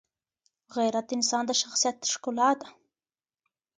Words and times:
غیرت 0.75 1.05
د 1.09 1.11
انسان 1.17 1.43
د 1.47 1.51
شخصیت 1.61 1.97
ښکلا 2.13 2.49
ده. 2.59 2.67